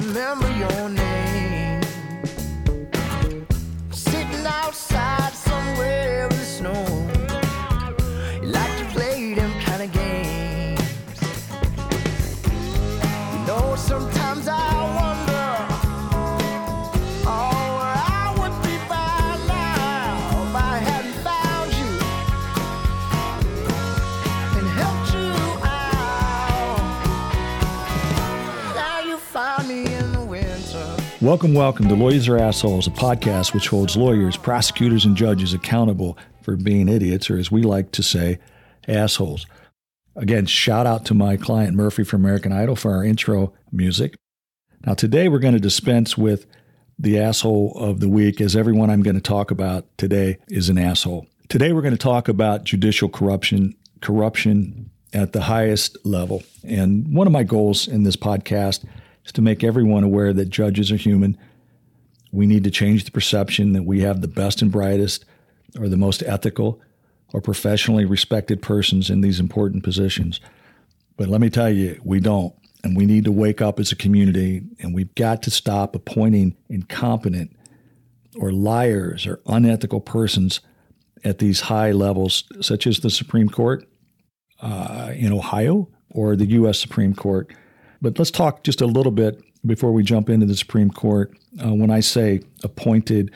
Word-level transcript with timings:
remember 0.00 0.48
your 0.56 0.88
name. 0.88 1.09
Welcome, 31.22 31.52
welcome 31.52 31.86
to 31.88 31.94
Lawyers 31.94 32.28
Are 32.28 32.38
Assholes, 32.38 32.86
a 32.86 32.90
podcast 32.90 33.52
which 33.52 33.68
holds 33.68 33.94
lawyers, 33.94 34.38
prosecutors, 34.38 35.04
and 35.04 35.14
judges 35.14 35.52
accountable 35.52 36.16
for 36.40 36.56
being 36.56 36.88
idiots, 36.88 37.28
or 37.28 37.36
as 37.36 37.52
we 37.52 37.60
like 37.60 37.92
to 37.92 38.02
say, 38.02 38.38
assholes. 38.88 39.44
Again, 40.16 40.46
shout 40.46 40.86
out 40.86 41.04
to 41.04 41.14
my 41.14 41.36
client 41.36 41.76
Murphy 41.76 42.04
from 42.04 42.24
American 42.24 42.52
Idol 42.52 42.74
for 42.74 42.94
our 42.94 43.04
intro 43.04 43.52
music. 43.70 44.14
Now, 44.86 44.94
today 44.94 45.28
we're 45.28 45.40
going 45.40 45.52
to 45.52 45.60
dispense 45.60 46.16
with 46.16 46.46
the 46.98 47.18
asshole 47.18 47.74
of 47.76 48.00
the 48.00 48.08
week, 48.08 48.40
as 48.40 48.56
everyone 48.56 48.88
I'm 48.88 49.02
going 49.02 49.14
to 49.14 49.20
talk 49.20 49.50
about 49.50 49.84
today 49.98 50.38
is 50.48 50.70
an 50.70 50.78
asshole. 50.78 51.26
Today 51.50 51.74
we're 51.74 51.82
going 51.82 51.92
to 51.92 51.98
talk 51.98 52.28
about 52.28 52.64
judicial 52.64 53.10
corruption, 53.10 53.76
corruption 54.00 54.90
at 55.12 55.34
the 55.34 55.42
highest 55.42 55.98
level. 56.02 56.42
And 56.64 57.14
one 57.14 57.26
of 57.26 57.32
my 57.34 57.42
goals 57.42 57.86
in 57.86 58.04
this 58.04 58.16
podcast 58.16 58.86
is 59.30 59.32
to 59.34 59.42
make 59.42 59.62
everyone 59.62 60.02
aware 60.02 60.32
that 60.32 60.46
judges 60.46 60.90
are 60.90 60.96
human. 60.96 61.38
We 62.32 62.46
need 62.46 62.64
to 62.64 62.70
change 62.70 63.04
the 63.04 63.12
perception 63.12 63.72
that 63.74 63.84
we 63.84 64.00
have 64.00 64.22
the 64.22 64.28
best 64.28 64.60
and 64.60 64.72
brightest 64.72 65.24
or 65.78 65.88
the 65.88 65.96
most 65.96 66.22
ethical 66.24 66.80
or 67.32 67.40
professionally 67.40 68.04
respected 68.04 68.60
persons 68.60 69.08
in 69.08 69.20
these 69.20 69.38
important 69.38 69.84
positions. 69.84 70.40
But 71.16 71.28
let 71.28 71.40
me 71.40 71.48
tell 71.48 71.70
you, 71.70 72.00
we 72.04 72.18
don't. 72.18 72.52
And 72.82 72.96
we 72.96 73.06
need 73.06 73.24
to 73.24 73.32
wake 73.32 73.60
up 73.60 73.78
as 73.78 73.92
a 73.92 73.96
community 73.96 74.62
and 74.80 74.94
we've 74.94 75.14
got 75.14 75.42
to 75.44 75.50
stop 75.50 75.94
appointing 75.94 76.56
incompetent 76.68 77.54
or 78.36 78.50
liars 78.50 79.28
or 79.28 79.40
unethical 79.46 80.00
persons 80.00 80.60
at 81.22 81.38
these 81.38 81.60
high 81.60 81.92
levels, 81.92 82.44
such 82.62 82.86
as 82.86 83.00
the 83.00 83.10
Supreme 83.10 83.48
Court 83.48 83.86
uh, 84.60 85.12
in 85.14 85.32
Ohio 85.32 85.88
or 86.08 86.34
the 86.34 86.46
U.S. 86.46 86.80
Supreme 86.80 87.14
Court. 87.14 87.52
But 88.02 88.18
let's 88.18 88.30
talk 88.30 88.62
just 88.62 88.80
a 88.80 88.86
little 88.86 89.12
bit 89.12 89.42
before 89.66 89.92
we 89.92 90.02
jump 90.02 90.30
into 90.30 90.46
the 90.46 90.56
Supreme 90.56 90.90
Court. 90.90 91.36
Uh, 91.62 91.74
when 91.74 91.90
I 91.90 92.00
say 92.00 92.40
appointed 92.62 93.32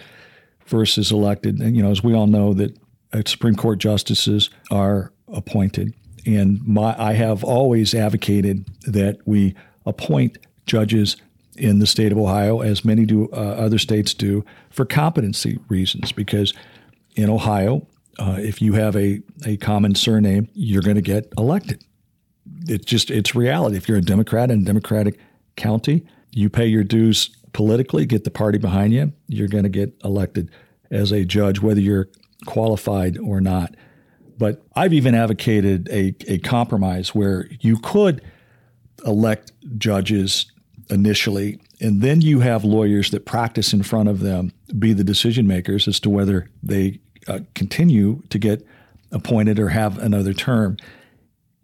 versus 0.67 1.13
elected, 1.13 1.61
and 1.61 1.77
you 1.77 1.83
know, 1.83 1.91
as 1.91 2.03
we 2.03 2.15
all 2.15 2.27
know, 2.27 2.55
that 2.55 2.77
uh, 3.13 3.23
Supreme 3.27 3.57
Court 3.57 3.79
justices 3.79 4.51
are 4.71 5.13
appointed, 5.29 5.95
and 6.27 6.65
my 6.67 6.95
I 6.99 7.13
have 7.15 7.45
always 7.45 7.95
advocated 7.95 8.67
that 8.87 9.19
we 9.27 9.55
appoint 9.85 10.39
judges 10.67 11.17
in 11.57 11.79
the 11.79 11.87
state 11.87 12.11
of 12.11 12.19
Ohio, 12.19 12.61
as 12.61 12.85
many 12.85 13.05
do 13.05 13.29
uh, 13.33 13.37
other 13.37 13.79
states 13.79 14.15
do, 14.15 14.45
for 14.71 14.85
competency 14.85 15.59
reasons. 15.69 16.13
Because 16.13 16.53
in 17.17 17.31
Ohio, 17.31 17.87
uh, 18.19 18.37
if 18.39 18.61
you 18.61 18.73
have 18.75 18.97
a, 18.97 19.21
a 19.45 19.57
common 19.59 19.95
surname, 19.95 20.49
you're 20.55 20.83
going 20.83 20.97
to 20.97 21.03
get 21.03 21.33
elected. 21.37 21.85
It's 22.69 22.85
just 22.85 23.11
it's 23.11 23.35
reality. 23.35 23.77
If 23.77 23.89
you're 23.89 23.99
a 23.99 24.03
Democrat 24.03 24.51
in 24.51 24.63
a 24.63 24.65
Democratic 24.65 25.19
county, 25.57 26.07
you 26.31 26.51
pay 26.51 26.67
your 26.67 26.85
dues 26.85 27.31
politically, 27.53 28.05
get 28.05 28.25
the 28.25 28.31
party 28.31 28.59
behind 28.59 28.93
you, 28.93 29.13
you're 29.29 29.49
going 29.49 29.65
to 29.65 29.71
get 29.71 29.95
elected 30.05 30.51
as 30.91 31.13
a 31.13 31.25
judge, 31.25 31.61
whether 31.61 31.81
you're 31.81 32.09
qualified 32.47 33.17
or 33.19 33.41
not. 33.41 33.75
But 34.37 34.63
I've 34.75 34.93
even 34.93 35.15
advocated 35.15 35.89
a, 35.91 36.15
a 36.27 36.39
compromise 36.39 37.15
where 37.15 37.49
you 37.61 37.79
could 37.79 38.21
elect 39.07 39.53
judges 39.79 40.47
initially, 40.91 41.61
and 41.81 42.03
then 42.03 42.21
you 42.21 42.41
have 42.41 42.65
lawyers 42.65 43.11
that 43.11 43.25
practice 43.25 43.73
in 43.73 43.83
front 43.83 44.09
of 44.09 44.21
them 44.21 44.53
be 44.79 44.93
the 44.93 45.05
decision 45.05 45.47
makers 45.47 45.87
as 45.89 46.01
to 46.01 46.11
whether 46.11 46.51
they 46.63 47.01
uh, 47.29 47.41
continue 47.55 48.23
to 48.31 48.39
get 48.39 48.67
appointed 49.13 49.59
or 49.59 49.69
have 49.69 49.99
another 49.99 50.35
term. 50.35 50.77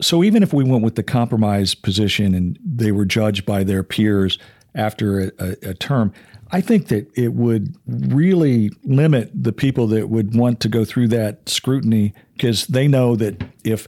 So 0.01 0.25
even 0.25 0.43
if 0.43 0.53
we 0.53 0.65
went 0.65 0.83
with 0.83 0.95
the 0.95 1.03
compromise 1.03 1.75
position 1.75 2.35
and 2.35 2.59
they 2.65 2.93
were 2.93 3.05
judged 3.05 3.45
by 3.45 3.65
their 3.65 3.83
peers 3.83 4.39
after 4.75 5.21
a, 5.21 5.31
a, 5.39 5.71
a 5.71 5.75
term, 5.75 6.13
I 6.53 6.61
think 6.61 6.89
that 6.89 7.11
it 7.17 7.35
would 7.35 7.77
really 7.87 8.71
limit 8.85 9.31
the 9.35 9.53
people 9.53 9.87
that 9.89 10.09
would 10.09 10.35
want 10.35 10.61
to 10.61 10.69
go 10.69 10.85
through 10.85 11.09
that 11.09 11.49
scrutiny 11.49 12.13
because 12.35 12.67
they 12.67 12.89
know 12.89 13.15
that 13.17 13.43
if, 13.63 13.87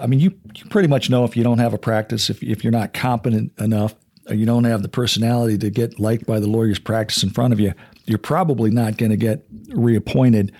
I 0.00 0.06
mean, 0.06 0.20
you, 0.20 0.32
you 0.54 0.64
pretty 0.66 0.88
much 0.88 1.10
know 1.10 1.24
if 1.24 1.36
you 1.36 1.44
don't 1.44 1.58
have 1.58 1.74
a 1.74 1.78
practice, 1.78 2.30
if, 2.30 2.42
if 2.42 2.64
you're 2.64 2.70
not 2.70 2.94
competent 2.94 3.52
enough, 3.58 3.94
you 4.30 4.46
don't 4.46 4.64
have 4.64 4.82
the 4.82 4.88
personality 4.88 5.58
to 5.58 5.70
get 5.70 5.98
liked 5.98 6.26
by 6.26 6.40
the 6.40 6.46
lawyer's 6.46 6.78
practice 6.78 7.22
in 7.22 7.30
front 7.30 7.52
of 7.52 7.60
you, 7.60 7.74
you're 8.04 8.18
probably 8.18 8.70
not 8.70 8.96
going 8.96 9.10
to 9.10 9.16
get 9.16 9.44
reappointed 9.68 10.52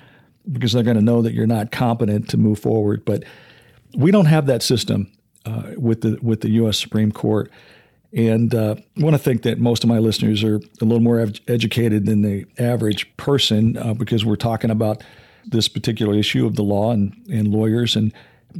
because 0.51 0.73
they're 0.73 0.83
going 0.83 0.97
to 0.97 1.03
know 1.03 1.23
that 1.23 1.35
you're 1.35 1.47
not 1.47 1.71
competent 1.71 2.29
to 2.31 2.37
move 2.37 2.59
forward. 2.59 3.05
But 3.05 3.25
we 3.97 4.11
don't 4.11 4.27
have 4.27 4.47
that 4.47 4.63
system 4.63 5.11
uh, 5.45 5.73
with 5.77 6.03
the 6.03 6.19
with 6.23 6.41
the 6.41 6.51
U.S. 6.51 6.79
Supreme 6.79 7.13
Court. 7.13 7.51
And 8.13 8.55
uh, 8.55 8.77
I 8.79 9.03
want 9.03 9.15
to 9.15 9.23
think 9.23 9.43
that 9.43 9.59
most 9.59 9.85
of 9.85 9.89
my 9.89 9.99
listeners 9.99 10.43
are 10.43 10.57
a 10.57 10.85
little 10.85 11.01
more 11.01 11.21
ed- 11.21 11.41
educated 11.47 12.07
than 12.07 12.23
the 12.23 12.47
average 12.59 13.15
person 13.19 13.77
uh, 13.77 13.93
because 13.93 14.25
we're 14.25 14.37
talking 14.37 14.71
about 14.71 15.05
this 15.45 15.69
particular 15.69 16.15
issue 16.15 16.47
of 16.47 16.57
the 16.57 16.63
law 16.63 16.91
and, 16.91 17.15
and 17.31 17.49
lawyers. 17.49 17.97
And, 17.97 18.15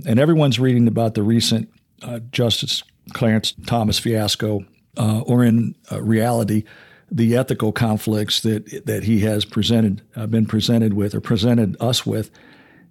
and 0.07 0.21
everyone's 0.21 0.59
reading 0.59 0.87
about 0.87 1.15
the 1.15 1.23
recent 1.23 1.73
uh, 2.03 2.21
Justice 2.31 2.83
Clarence 3.15 3.55
Thomas 3.67 3.99
fiasco, 3.99 4.67
uh, 4.99 5.21
or 5.21 5.45
in 5.45 5.75
uh, 5.91 6.03
reality, 6.03 6.65
the 7.11 7.35
ethical 7.35 7.73
conflicts 7.73 8.43
that, 8.43 8.85
that 8.85 9.05
he 9.05 9.21
has 9.21 9.47
presented, 9.47 10.03
been 10.29 10.45
presented 10.45 10.93
with, 10.93 11.15
or 11.15 11.23
presented 11.23 11.75
us 11.81 12.05
with 12.05 12.31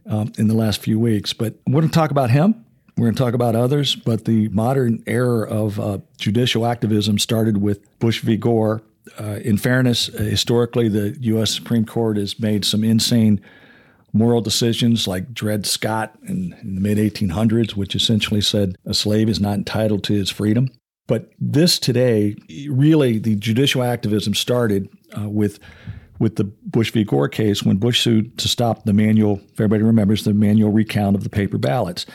um, 0.08 0.32
in 0.38 0.48
the 0.48 0.54
last 0.56 0.82
few 0.82 1.00
weeks. 1.00 1.34
But 1.34 1.56
we're 1.66 1.82
going 1.82 1.90
to 1.90 1.94
talk 1.94 2.12
about 2.12 2.30
him. 2.30 2.66
We're 2.98 3.06
going 3.06 3.16
to 3.16 3.24
talk 3.24 3.34
about 3.36 3.56
others, 3.56 3.96
but 3.96 4.26
the 4.26 4.50
modern 4.50 5.04
era 5.06 5.48
of 5.48 5.80
uh, 5.80 6.00
judicial 6.18 6.66
activism 6.66 7.20
started 7.20 7.58
with 7.58 8.00
Bush 8.00 8.22
v. 8.22 8.38
Gore. 8.38 8.82
Uh, 9.20 9.40
in 9.44 9.58
fairness, 9.58 10.10
uh, 10.10 10.24
historically, 10.24 10.90
the 10.90 11.16
U.S. 11.22 11.54
Supreme 11.54 11.86
Court 11.86 12.18
has 12.18 12.40
made 12.40 12.66
some 12.66 12.84
insane 12.84 13.40
moral 14.14 14.42
decisions 14.42 15.08
like 15.08 15.34
Dred 15.34 15.66
Scott 15.66 16.18
in, 16.28 16.56
in 16.62 16.76
the 16.76 16.82
mid 16.82 16.98
1800s, 16.98 17.76
which 17.76 17.96
essentially 17.96 18.42
said 18.42 18.76
a 18.86 18.94
slave 18.94 19.30
is 19.30 19.40
not 19.40 19.56
entitled 19.56 20.04
to 20.06 20.14
his 20.14 20.30
freedom. 20.30 20.70
But 21.08 21.30
this 21.40 21.80
today, 21.80 22.36
really, 22.70 23.18
the 23.18 23.36
judicial 23.36 23.84
activism 23.84 24.34
started 24.34 24.90
uh, 25.18 25.30
with 25.30 25.60
with 26.20 26.36
the 26.36 26.44
Bush 26.44 26.92
v. 26.92 27.04
Gore 27.04 27.30
case 27.30 27.64
when 27.64 27.78
Bush 27.78 28.02
sued 28.02 28.38
to 28.40 28.48
stop 28.48 28.86
the 28.86 28.94
manual, 28.94 29.40
if 29.52 29.60
everybody 29.60 29.84
remembers, 29.84 30.24
the 30.24 30.34
manual 30.34 30.72
recount 30.72 31.16
of 31.16 31.24
the 31.24 31.30
paper 31.30 31.58
ballots. 31.58 32.06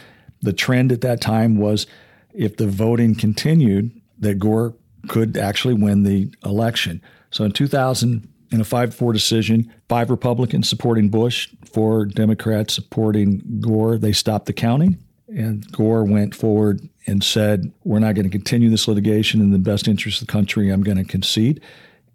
The 0.43 0.53
trend 0.53 0.93
at 0.93 1.03
that 1.03 1.21
time 1.21 1.57
was 1.57 1.87
if 2.35 2.57
the 2.57 2.67
voting 2.67 3.15
continued, 3.15 3.91
that 4.19 4.39
Gore 4.39 4.75
could 5.09 5.37
actually 5.37 5.75
win 5.75 6.05
the 6.05 6.33
election. 6.45 7.03
So 7.31 7.45
in 7.45 7.53
2000, 7.53 8.29
in 8.51 8.61
a 8.61 8.65
5 8.65 8.95
4 8.95 9.13
decision, 9.13 9.73
five 9.89 10.11
Republicans 10.11 10.69
supporting 10.69 11.09
Bush, 11.09 11.49
four 11.65 12.05
Democrats 12.05 12.75
supporting 12.75 13.43
Gore, 13.61 13.99
they 13.99 14.13
stopped 14.13 14.47
the 14.47 14.53
counting. 14.53 14.99
And 15.29 15.71
Gore 15.73 16.05
went 16.05 16.35
forward 16.35 16.87
and 17.07 17.25
said, 17.25 17.73
We're 17.85 17.99
not 17.99 18.15
going 18.15 18.27
to 18.27 18.31
continue 18.31 18.69
this 18.69 18.87
litigation 18.87 19.41
in 19.41 19.51
the 19.51 19.59
best 19.59 19.89
interest 19.89 20.21
of 20.21 20.27
the 20.27 20.33
country. 20.33 20.69
I'm 20.69 20.83
going 20.83 20.99
to 20.99 21.05
concede. 21.05 21.63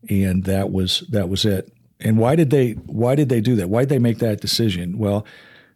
And 0.10 0.44
that 0.44 0.72
was 0.72 1.04
that 1.10 1.28
was 1.28 1.44
it. 1.44 1.74
And 2.00 2.18
why 2.18 2.36
did 2.36 2.50
they 2.50 2.74
why 2.74 3.16
did 3.16 3.30
they 3.30 3.42
do 3.42 3.56
that? 3.56 3.70
Why 3.70 3.82
did 3.82 3.90
they 3.90 4.00
make 4.00 4.20
that 4.20 4.42
decision? 4.42 4.98
Well, 4.98 5.26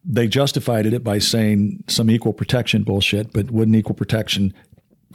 they 0.03 0.27
justified 0.27 0.85
it 0.85 1.03
by 1.03 1.19
saying 1.19 1.83
some 1.88 2.09
equal 2.09 2.33
protection 2.33 2.83
bullshit, 2.83 3.33
but 3.33 3.51
wouldn't 3.51 3.75
equal 3.75 3.95
protection 3.95 4.53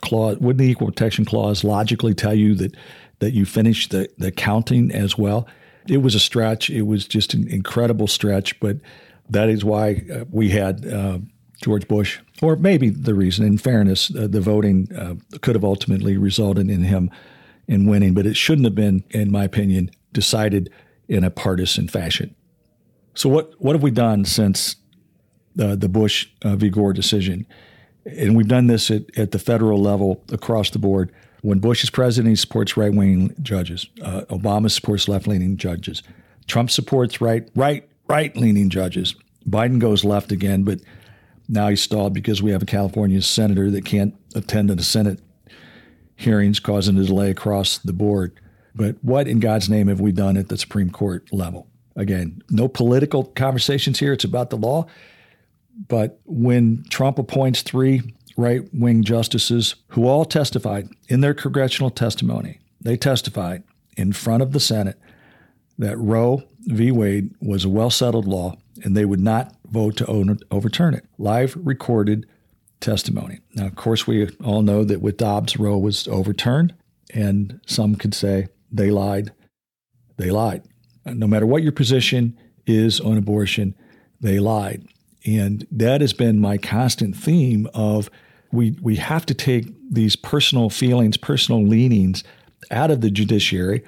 clause 0.00 0.38
wouldn't 0.38 0.58
the 0.58 0.70
equal 0.70 0.88
protection 0.88 1.25
clause 1.25 1.64
logically 1.64 2.14
tell 2.14 2.35
you 2.35 2.55
that 2.55 2.76
that 3.19 3.32
you 3.32 3.47
finish 3.47 3.88
the, 3.88 4.08
the 4.19 4.31
counting 4.31 4.91
as 4.93 5.17
well? 5.17 5.47
It 5.88 5.99
was 5.99 6.14
a 6.14 6.20
stretch. 6.20 6.69
It 6.69 6.82
was 6.82 7.06
just 7.06 7.35
an 7.35 7.47
incredible 7.49 8.09
stretch, 8.09 8.59
but 8.61 8.79
that 9.31 9.49
is 9.49 9.64
why 9.64 10.05
uh, 10.12 10.25
we 10.31 10.50
had 10.50 10.87
uh, 10.87 11.19
George 11.62 11.88
Bush, 11.88 12.19
or 12.43 12.56
maybe 12.56 12.91
the 12.91 13.14
reason. 13.14 13.47
In 13.47 13.59
fairness, 13.59 14.14
uh, 14.14 14.26
the 14.29 14.41
voting 14.41 14.88
uh, 14.97 15.14
could 15.41 15.55
have 15.55 15.64
ultimately 15.64 16.17
resulted 16.17 16.69
in 16.69 16.82
him 16.82 17.11
in 17.69 17.87
winning, 17.87 18.14
but 18.14 18.26
it 18.26 18.37
shouldn't 18.37 18.64
have 18.64 18.75
been, 18.75 19.05
in 19.11 19.31
my 19.31 19.44
opinion, 19.44 19.91
decided 20.12 20.70
in 21.08 21.25
a 21.25 21.31
partisan 21.31 21.88
fashion. 21.88 22.35
So 23.14 23.29
what 23.29 23.55
what 23.58 23.75
have 23.75 23.82
we 23.82 23.91
done 23.91 24.25
since 24.25 24.76
the 25.55 25.88
Bush 25.88 26.29
uh, 26.43 26.56
v. 26.56 26.69
Gore 26.69 26.93
decision? 26.93 27.47
And 28.05 28.37
we've 28.37 28.49
done 28.49 28.67
this 28.67 28.91
at, 28.91 29.03
at 29.19 29.32
the 29.32 29.38
federal 29.38 29.81
level 29.81 30.23
across 30.31 30.70
the 30.70 30.79
board. 30.79 31.12
When 31.43 31.58
Bush 31.58 31.82
is 31.82 31.91
president, 31.91 32.31
he 32.31 32.37
supports 32.37 32.76
right 32.76 32.93
wing 32.93 33.35
judges. 33.43 33.87
Uh, 34.03 34.23
Obama 34.31 34.70
supports 34.70 35.08
left 35.08 35.26
leaning 35.26 35.56
judges. 35.56 36.03
Trump 36.47 36.70
supports 36.70 37.20
right 37.20 37.49
right 37.55 37.88
right 38.09 38.37
leaning 38.37 38.70
judges. 38.70 39.14
Biden 39.49 39.79
goes 39.79 40.05
left 40.05 40.32
again, 40.32 40.64
but 40.64 40.81
now 41.49 41.69
he's 41.69 41.82
stalled 41.82 42.12
because 42.12 42.43
we 42.43 42.50
have 42.50 42.62
a 42.62 42.67
California 42.67 43.23
senator 43.23 43.70
that 43.70 43.85
can't 43.85 44.14
attend 44.35 44.70
the 44.70 44.82
Senate 44.82 45.20
hearings, 46.17 46.59
causing 46.59 46.99
a 46.99 47.05
delay 47.05 47.31
across 47.31 47.79
the 47.79 47.93
board. 47.93 48.38
But 48.76 48.96
what 49.02 49.26
in 49.26 49.40
God's 49.40 49.69
name 49.70 49.88
have 49.88 50.00
we 50.00 50.12
done 50.12 50.37
at 50.37 50.49
the 50.49 50.58
Supreme 50.58 50.90
Court 50.90 51.32
level? 51.32 51.67
Again, 51.96 52.43
no 52.50 52.69
political 52.69 53.25
conversations 53.25 53.99
here. 53.99 54.12
It's 54.12 54.25
about 54.25 54.50
the 54.50 54.58
law. 54.58 54.87
But 55.88 56.20
when 56.25 56.84
Trump 56.90 57.19
appoints 57.19 57.62
three 57.62 58.14
right 58.37 58.62
wing 58.75 59.02
justices 59.02 59.76
who 59.88 60.06
all 60.06 60.26
testified 60.26 60.90
in 61.08 61.23
their 61.23 61.34
congressional 61.34 61.90
testimony, 61.90 62.61
they 62.81 62.99
testified 62.99 63.62
in 63.96 64.12
front 64.12 64.43
of 64.43 64.52
the 64.52 64.61
Senate 64.61 64.99
that 65.78 65.96
Roe 65.96 66.43
v. 66.61 66.90
Wade 66.90 67.34
was 67.40 67.64
a 67.64 67.70
well 67.70 67.90
settled 67.90 68.26
law 68.26 68.56
and 68.84 68.94
they 68.94 69.06
would 69.06 69.20
not 69.20 69.55
vote 69.70 69.96
to 69.96 70.40
overturn 70.50 70.94
it. 70.94 71.06
Live 71.19 71.56
recorded 71.56 72.26
testimony. 72.81 73.40
Now, 73.55 73.67
of 73.67 73.75
course, 73.75 74.06
we 74.06 74.28
all 74.44 74.61
know 74.61 74.84
that 74.84 75.00
with 75.00 75.17
Dobbs, 75.17 75.58
Roe 75.58 75.78
was 75.78 76.06
overturned, 76.08 76.75
and 77.14 77.58
some 77.67 77.96
could 77.96 78.12
say 78.12 78.49
they 78.71 78.91
lied. 78.91 79.33
They 80.17 80.31
lied. 80.31 80.63
No 81.05 81.27
matter 81.27 81.47
what 81.47 81.63
your 81.63 81.73
position 81.73 82.37
is 82.67 83.01
on 83.01 83.17
abortion, 83.17 83.75
they 84.21 84.39
lied. 84.39 84.87
And 85.25 85.67
that 85.71 86.01
has 86.01 86.13
been 86.13 86.41
my 86.41 86.59
constant 86.59 87.17
theme 87.17 87.69
of 87.75 88.11
we 88.53 88.77
we 88.81 88.97
have 88.97 89.27
to 89.27 89.35
take 89.35 89.67
these 89.91 90.17
personal 90.17 90.71
feelings, 90.71 91.17
personal 91.17 91.65
leanings 91.65 92.23
out 92.71 92.91
of 92.91 93.01
the 93.01 93.11
judiciary, 93.11 93.83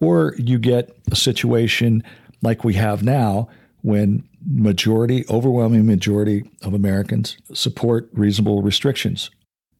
or 0.00 0.34
you 0.38 0.58
get 0.58 0.96
a 1.10 1.16
situation 1.16 2.02
like 2.42 2.64
we 2.64 2.74
have 2.74 3.02
now 3.02 3.48
when 3.82 4.28
majority, 4.46 5.24
overwhelming 5.28 5.86
majority 5.86 6.48
of 6.62 6.74
Americans 6.74 7.36
support 7.52 8.08
reasonable 8.12 8.62
restrictions. 8.62 9.30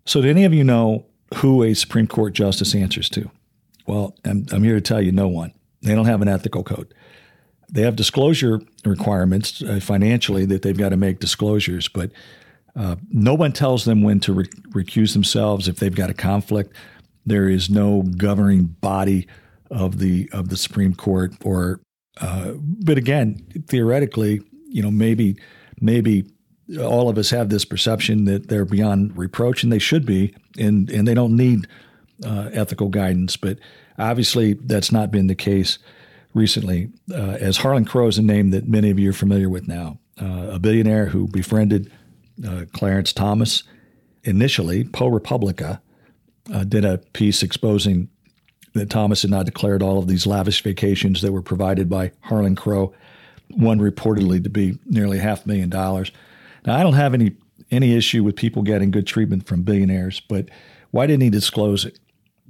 So, 0.07 0.23
do 0.23 0.29
any 0.29 0.45
of 0.45 0.55
you 0.55 0.65
know 0.65 1.07
who 1.37 1.63
a 1.63 1.75
Supreme 1.75 2.07
Court 2.07 2.33
justice 2.33 2.75
answers 2.75 3.09
to? 3.11 3.31
Well, 3.89 4.15
I'm, 4.25 4.45
I'm 4.53 4.63
here 4.63 4.75
to 4.75 4.83
tell 4.83 5.01
you 5.01 5.13
no 5.13 5.29
one. 5.29 5.53
They 5.81 5.95
don't 5.95 6.05
have 6.05 6.21
an 6.21 6.29
ethical 6.29 6.63
code. 6.63 6.93
They 7.71 7.83
have 7.83 7.97
disclosure 7.97 8.61
requirements 8.85 9.63
uh, 9.63 9.81
financially 9.81 10.45
that 10.47 10.63
they've 10.63 10.77
got 10.77 10.91
to 10.91 10.97
make 10.97 11.21
disclosures, 11.21 11.89
but 11.89 12.13
uh, 12.77 12.97
no 13.11 13.35
one 13.35 13.53
tells 13.53 13.87
them 13.87 14.03
when 14.03 14.21
to 14.21 14.33
re- 14.35 14.49
recuse 14.71 15.15
themselves 15.15 15.69
if 15.69 15.77
they've 15.77 15.95
got 15.95 16.11
a 16.11 16.15
conflict. 16.15 16.75
There 17.25 17.49
is 17.49 17.71
no 17.71 18.03
governing 18.03 18.65
body 18.65 19.27
of 19.71 19.99
the 19.99 20.31
of 20.33 20.49
the 20.51 20.57
Supreme 20.57 20.95
Court 20.95 21.33
or 21.43 21.81
uh, 22.21 22.53
but 22.57 22.99
again, 22.99 23.47
theoretically, 23.69 24.41
you 24.67 24.83
know, 24.83 24.91
maybe 24.91 25.37
maybe 25.81 26.25
all 26.79 27.09
of 27.09 27.17
us 27.17 27.31
have 27.31 27.49
this 27.49 27.65
perception 27.65 28.25
that 28.27 28.49
they're 28.49 28.65
beyond 28.65 29.17
reproach, 29.17 29.63
and 29.63 29.73
they 29.73 29.79
should 29.79 30.05
be, 30.05 30.35
and 30.59 30.91
and 30.91 31.07
they 31.07 31.15
don't 31.15 31.37
need 31.37 31.67
uh, 32.25 32.51
ethical 32.53 32.89
guidance. 32.89 33.37
But 33.37 33.59
obviously, 33.99 34.55
that's 34.55 34.93
not 34.93 35.11
been 35.11 35.27
the 35.27 35.35
case 35.35 35.79
recently. 36.35 36.91
Uh, 37.13 37.37
as 37.41 37.59
Harlan 37.59 37.85
Crow 37.85 38.09
is 38.09 38.19
a 38.19 38.23
name 38.23 38.51
that 38.51 38.69
many 38.69 38.91
of 38.91 38.99
you 38.99 39.11
are 39.11 39.15
familiar 39.15 39.49
with 39.49 39.69
now, 39.69 39.99
uh, 40.21 40.49
a 40.53 40.59
billionaire 40.59 41.07
who 41.07 41.29
befriended 41.29 41.91
uh, 42.47 42.65
Clarence 42.73 43.13
Thomas 43.13 43.63
initially, 44.25 44.85
ProPublica, 44.85 45.81
uh, 46.53 46.65
did 46.65 46.85
a 46.85 46.99
piece 47.13 47.43
exposing 47.43 48.09
that 48.75 48.91
Thomas 48.91 49.23
had 49.23 49.31
not 49.31 49.47
declared 49.47 49.83
all 49.83 49.99
of 49.99 50.07
these 50.07 50.27
lavish 50.27 50.63
vacations 50.63 51.21
that 51.23 51.33
were 51.33 51.43
provided 51.43 51.89
by 51.89 52.13
Harlan 52.21 52.57
Crow, 52.57 52.93
one 53.51 53.81
reportedly 53.81 54.43
to 54.43 54.51
be 54.51 54.79
nearly 54.87 55.19
half 55.19 55.45
a 55.45 55.49
million 55.49 55.69
dollars. 55.69 56.13
Now, 56.67 56.77
I 56.77 56.83
don't 56.83 56.95
have 56.95 57.15
any 57.15 57.37
any 57.71 57.95
issue 57.95 58.25
with 58.25 58.37
people 58.37 58.63
getting 58.63 58.91
good 58.91 59.07
treatment 59.07 59.47
from 59.47 59.63
billionaires, 59.63 60.21
but 60.21 60.49
why 60.91 61.07
didn't 61.07 61.23
he 61.23 61.31
disclose 61.31 61.85
it? 61.85 61.99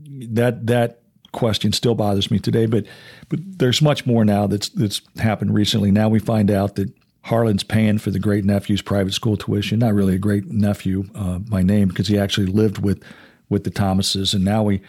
That 0.06 0.66
that 0.66 1.00
question 1.32 1.72
still 1.72 1.94
bothers 1.94 2.30
me 2.30 2.38
today. 2.38 2.66
But 2.66 2.86
but 3.28 3.40
there's 3.42 3.82
much 3.82 4.06
more 4.06 4.24
now 4.24 4.46
that's 4.46 4.68
that's 4.70 5.00
happened 5.18 5.54
recently. 5.54 5.90
Now 5.90 6.08
we 6.08 6.18
find 6.18 6.50
out 6.50 6.76
that 6.76 6.92
Harlan's 7.22 7.62
paying 7.62 7.98
for 7.98 8.10
the 8.10 8.18
great 8.18 8.44
nephew's 8.44 8.82
private 8.82 9.12
school 9.12 9.36
tuition. 9.36 9.78
Not 9.78 9.94
really 9.94 10.14
a 10.14 10.18
great 10.18 10.46
nephew 10.46 11.04
uh, 11.14 11.38
by 11.38 11.62
name 11.62 11.88
because 11.88 12.08
he 12.08 12.18
actually 12.18 12.46
lived 12.46 12.78
with 12.78 13.02
with 13.48 13.64
the 13.64 13.70
Thomases, 13.70 14.34
and 14.34 14.44
now 14.44 14.62
we 14.62 14.80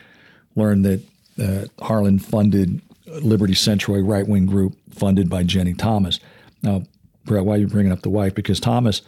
learn 0.55 0.81
that 0.81 1.01
uh, 1.41 1.65
Harlan 1.83 2.19
funded 2.19 2.81
Liberty 3.05 3.55
Central, 3.55 3.97
a 3.97 4.03
right 4.03 4.27
wing 4.27 4.45
group 4.45 4.77
funded 4.91 5.29
by 5.29 5.43
Ginni 5.43 5.77
Thomas. 5.77 6.19
Now, 6.61 6.83
Bret, 7.25 7.45
why 7.45 7.55
are 7.55 7.57
you 7.57 7.67
bringing 7.67 7.91
up 7.91 8.01
the 8.01 8.09
wife? 8.09 8.35
Because 8.35 8.59
Thomas 8.59 9.01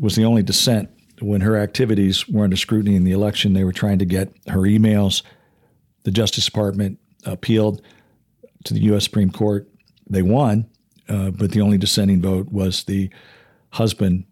was 0.00 0.16
the 0.16 0.24
only 0.24 0.42
dissent 0.42 0.90
when 1.24 1.40
her 1.40 1.56
activities 1.56 2.28
were 2.28 2.44
under 2.44 2.56
scrutiny 2.56 2.96
in 2.96 3.04
the 3.04 3.12
election. 3.12 3.52
They 3.52 3.64
were 3.64 3.72
trying 3.72 3.98
to 3.98 4.04
get 4.04 4.32
her 4.48 4.60
emails. 4.60 5.22
The 6.04 6.10
Justice 6.10 6.44
Department 6.44 6.98
appealed 7.24 7.82
to 8.64 8.74
the 8.74 8.80
U.S. 8.80 9.04
Supreme 9.04 9.30
Court. 9.30 9.68
They 10.08 10.22
won, 10.22 10.68
uh, 11.08 11.30
but 11.30 11.52
the 11.52 11.60
only 11.60 11.78
dissenting 11.78 12.20
vote 12.20 12.52
was 12.52 12.84
the 12.84 13.10
husband 13.70 14.24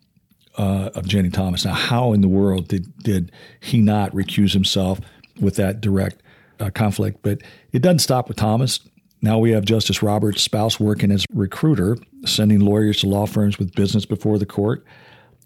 uh, 0.58 0.90
of 0.94 1.06
Ginni 1.06 1.32
Thomas. 1.32 1.64
Now, 1.64 1.74
how 1.74 2.12
in 2.12 2.20
the 2.20 2.28
world 2.28 2.68
did 2.68 2.96
did 2.98 3.32
he 3.60 3.80
not 3.80 4.12
recuse 4.12 4.52
himself 4.52 5.00
with 5.40 5.56
that 5.56 5.80
direct 5.80 6.22
uh, 6.60 6.70
conflict. 6.70 7.18
But 7.22 7.42
it 7.72 7.82
doesn't 7.82 8.00
stop 8.00 8.28
with 8.28 8.36
Thomas. 8.36 8.80
Now 9.20 9.38
we 9.38 9.50
have 9.52 9.64
Justice 9.64 10.02
Roberts' 10.02 10.42
spouse 10.42 10.80
working 10.80 11.10
as 11.10 11.24
recruiter, 11.32 11.96
sending 12.24 12.60
lawyers 12.60 13.00
to 13.00 13.06
law 13.06 13.26
firms 13.26 13.58
with 13.58 13.74
business 13.74 14.04
before 14.04 14.38
the 14.38 14.46
court. 14.46 14.84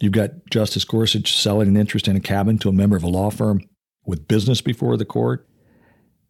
You've 0.01 0.13
got 0.13 0.31
Justice 0.51 0.85
Gorsuch 0.85 1.35
selling 1.35 1.69
an 1.69 1.77
interest 1.77 2.09
in 2.09 2.17
a 2.17 2.21
cabin 2.21 2.59
to 2.59 2.69
a 2.69 2.73
member 2.73 2.97
of 2.97 3.03
a 3.03 3.09
law 3.09 3.31
firm 3.31 3.63
with 4.05 4.29
business 4.29 4.61
before 4.61 4.97
the 4.97 5.05
court. 5.05 5.49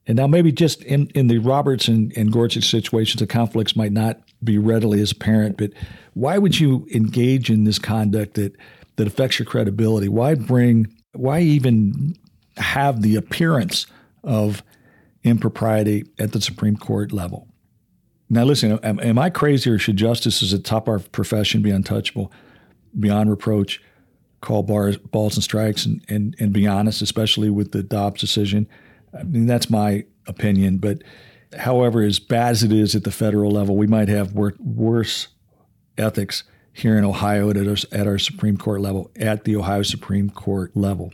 And 0.06 0.16
now 0.16 0.28
maybe 0.28 0.52
just 0.52 0.82
in, 0.84 1.08
in 1.14 1.26
the 1.26 1.38
Roberts 1.38 1.88
and, 1.88 2.16
and 2.16 2.32
Gorsuch 2.32 2.70
situations, 2.70 3.19
the 3.19 3.26
conflicts 3.26 3.74
might 3.74 3.93
not 3.93 4.20
be 4.44 4.56
readily 4.56 5.00
as 5.00 5.10
apparent, 5.10 5.56
but 5.56 5.72
why 6.14 6.38
would 6.38 6.60
you 6.60 6.86
engage 6.94 7.50
in 7.50 7.64
this 7.64 7.79
conduct 7.79 8.34
that, 8.34 8.55
that 8.96 9.08
affects 9.08 9.38
your 9.41 9.46
credibility? 9.46 10.08
Why 10.08 10.34
bring, 10.34 10.86
why 11.12 11.41
even 11.41 12.14
have 12.56 13.02
the 13.02 13.17
appearance 13.17 13.86
of 14.22 14.62
impropriety 15.26 16.05
at 16.19 16.32
the 16.32 16.41
Supreme 16.41 16.76
Court 16.76 17.12
level. 17.12 17.48
Now, 18.31 18.44
listen, 18.44 18.79
am, 18.82 18.98
am 19.00 19.19
I 19.19 19.31
crazy 19.31 19.70
or 19.70 19.79
should 19.79 19.96
justices 19.96 20.55
at 20.55 20.64
the 20.64 20.69
top 20.69 20.88
of 20.88 20.93
our 20.93 20.98
profession 20.98 21.62
be 21.62 21.70
untouchable, 21.70 22.32
beyond 22.98 23.31
reproach, 23.31 23.82
call 24.41 24.62
bars, 24.62 24.96
balls 24.96 25.36
and 25.36 25.44
strikes, 25.44 25.86
and, 25.86 26.05
and, 26.08 26.36
and 26.38 26.53
be 26.53 26.67
honest, 26.67 27.03
especially 27.03 27.50
with 27.50 27.72
the 27.72 27.82
Dobbs 27.82 28.20
decision? 28.20 28.69
I 29.19 29.22
mean, 29.22 29.46
that's 29.46 29.70
my 29.70 30.05
opinion. 30.26 30.79
But 30.79 31.03
however, 31.58 32.03
as 32.03 32.19
bad 32.19 32.53
as 32.53 32.62
it 32.62 32.72
is 32.72 32.94
at 32.94 33.05
the 33.05 33.10
federal 33.10 33.50
level, 33.50 33.76
we 33.76 33.86
might 33.86 34.08
have 34.08 34.32
wor- 34.32 34.55
worse 34.58 35.29
ethics 35.98 36.44
here 36.72 36.98
in 36.98 37.05
Ohio 37.05 37.48
at 37.50 37.56
our, 37.56 37.76
at 37.93 38.06
our 38.06 38.19
Supreme 38.19 38.56
Court 38.56 38.81
level, 38.81 39.10
at 39.17 39.44
the 39.44 39.56
Ohio 39.56 39.82
Supreme 39.82 40.29
Court 40.29 40.76
level. 40.76 41.12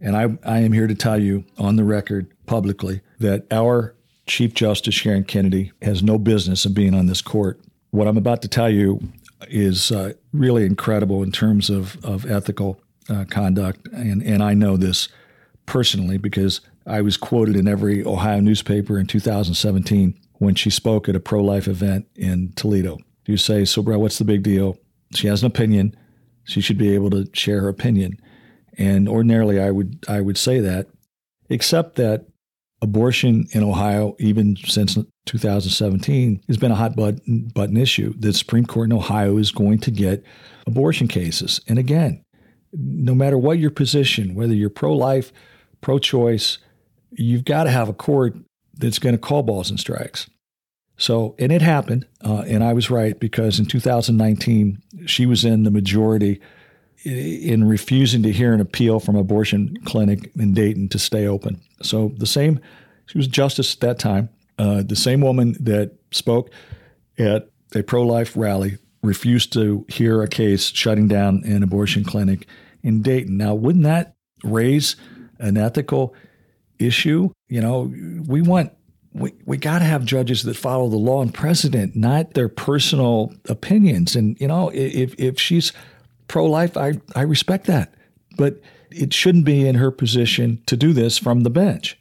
And 0.00 0.16
I, 0.16 0.38
I 0.44 0.58
am 0.60 0.72
here 0.72 0.86
to 0.86 0.94
tell 0.94 1.20
you 1.20 1.44
on 1.58 1.76
the 1.76 1.84
record 1.84 2.32
publicly 2.46 3.02
that 3.18 3.46
our 3.50 3.94
Chief 4.26 4.54
Justice 4.54 4.94
Sharon 4.94 5.24
Kennedy 5.24 5.72
has 5.82 6.02
no 6.02 6.18
business 6.18 6.64
of 6.64 6.74
being 6.74 6.94
on 6.94 7.06
this 7.06 7.20
court. 7.20 7.60
What 7.90 8.08
I'm 8.08 8.16
about 8.16 8.42
to 8.42 8.48
tell 8.48 8.70
you 8.70 9.00
is 9.48 9.90
uh, 9.90 10.12
really 10.32 10.64
incredible 10.64 11.22
in 11.22 11.32
terms 11.32 11.70
of, 11.70 12.02
of 12.04 12.28
ethical 12.30 12.80
uh, 13.08 13.24
conduct. 13.30 13.86
And, 13.92 14.22
and 14.22 14.42
I 14.42 14.54
know 14.54 14.76
this 14.76 15.08
personally 15.66 16.18
because 16.18 16.60
I 16.86 17.00
was 17.00 17.16
quoted 17.16 17.56
in 17.56 17.68
every 17.68 18.04
Ohio 18.04 18.40
newspaper 18.40 18.98
in 18.98 19.06
2017 19.06 20.18
when 20.34 20.54
she 20.54 20.70
spoke 20.70 21.08
at 21.08 21.16
a 21.16 21.20
pro 21.20 21.42
life 21.42 21.68
event 21.68 22.06
in 22.16 22.52
Toledo. 22.56 22.98
You 23.26 23.36
say, 23.36 23.64
So, 23.64 23.82
bro, 23.82 23.98
what's 23.98 24.18
the 24.18 24.24
big 24.24 24.42
deal? 24.42 24.76
She 25.14 25.28
has 25.28 25.42
an 25.42 25.46
opinion. 25.46 25.96
She 26.44 26.60
should 26.60 26.78
be 26.78 26.94
able 26.94 27.10
to 27.10 27.28
share 27.32 27.62
her 27.62 27.68
opinion. 27.68 28.20
And 28.76 29.08
ordinarily, 29.08 29.60
I 29.60 29.70
would 29.70 30.04
I 30.08 30.20
would 30.20 30.36
say 30.36 30.60
that, 30.60 30.88
except 31.48 31.96
that 31.96 32.26
abortion 32.84 33.48
in 33.52 33.64
Ohio, 33.64 34.14
even 34.20 34.56
since 34.56 34.96
2017, 35.26 36.40
has 36.46 36.56
been 36.56 36.70
a 36.70 36.76
hot 36.76 36.94
button, 36.94 37.50
button 37.54 37.76
issue. 37.76 38.14
The 38.16 38.32
Supreme 38.32 38.66
Court 38.66 38.90
in 38.90 38.96
Ohio 38.96 39.38
is 39.38 39.50
going 39.50 39.78
to 39.80 39.90
get 39.90 40.22
abortion 40.66 41.08
cases. 41.08 41.60
And 41.66 41.78
again, 41.78 42.22
no 42.72 43.14
matter 43.14 43.38
what 43.38 43.58
your 43.58 43.70
position, 43.70 44.34
whether 44.34 44.54
you're 44.54 44.70
pro 44.70 44.94
life, 44.94 45.32
pro 45.80 45.98
choice, 45.98 46.58
you've 47.10 47.44
got 47.44 47.64
to 47.64 47.70
have 47.70 47.88
a 47.88 47.94
court 47.94 48.36
that's 48.74 48.98
going 48.98 49.14
to 49.14 49.20
call 49.20 49.42
balls 49.42 49.70
and 49.70 49.80
strikes. 49.80 50.28
So, 50.96 51.34
and 51.38 51.50
it 51.50 51.62
happened, 51.62 52.06
uh, 52.24 52.44
and 52.46 52.62
I 52.62 52.72
was 52.72 52.88
right 52.88 53.18
because 53.18 53.58
in 53.58 53.66
2019, 53.66 54.78
she 55.06 55.26
was 55.26 55.44
in 55.44 55.64
the 55.64 55.70
majority 55.70 56.40
in 57.04 57.64
refusing 57.64 58.22
to 58.22 58.32
hear 58.32 58.52
an 58.52 58.60
appeal 58.60 58.98
from 58.98 59.16
abortion 59.16 59.76
clinic 59.84 60.30
in 60.36 60.54
Dayton 60.54 60.88
to 60.88 60.98
stay 60.98 61.26
open. 61.26 61.60
So 61.82 62.12
the 62.16 62.26
same, 62.26 62.60
she 63.06 63.18
was 63.18 63.28
justice 63.28 63.74
at 63.74 63.80
that 63.80 63.98
time. 63.98 64.30
Uh, 64.58 64.82
the 64.82 64.96
same 64.96 65.20
woman 65.20 65.56
that 65.60 65.92
spoke 66.12 66.50
at 67.18 67.48
a 67.74 67.82
pro-life 67.82 68.36
rally 68.36 68.78
refused 69.02 69.52
to 69.52 69.84
hear 69.88 70.22
a 70.22 70.28
case 70.28 70.66
shutting 70.72 71.08
down 71.08 71.42
an 71.44 71.62
abortion 71.62 72.04
clinic 72.04 72.46
in 72.82 73.02
Dayton. 73.02 73.36
Now, 73.36 73.54
wouldn't 73.54 73.84
that 73.84 74.14
raise 74.42 74.96
an 75.38 75.56
ethical 75.56 76.14
issue? 76.78 77.30
You 77.48 77.60
know, 77.60 77.92
we 78.26 78.40
want 78.40 78.72
we, 79.12 79.32
we 79.44 79.56
got 79.56 79.78
to 79.78 79.84
have 79.84 80.04
judges 80.04 80.42
that 80.42 80.56
follow 80.56 80.88
the 80.88 80.96
law 80.96 81.22
and 81.22 81.32
precedent, 81.32 81.94
not 81.94 82.34
their 82.34 82.48
personal 82.48 83.32
opinions. 83.48 84.16
And, 84.16 84.36
you 84.40 84.48
know, 84.48 84.70
if, 84.74 85.14
if 85.18 85.38
she's 85.38 85.72
pro 86.28 86.46
life, 86.46 86.76
I, 86.76 86.94
I 87.14 87.22
respect 87.22 87.66
that. 87.66 87.94
But 88.36 88.60
it 88.90 89.12
shouldn't 89.12 89.44
be 89.44 89.66
in 89.66 89.76
her 89.76 89.90
position 89.90 90.62
to 90.66 90.76
do 90.76 90.92
this 90.92 91.18
from 91.18 91.40
the 91.40 91.50
bench. 91.50 91.98